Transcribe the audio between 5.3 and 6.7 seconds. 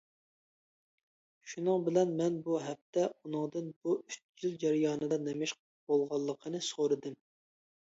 ئىش بولغانلىقىنى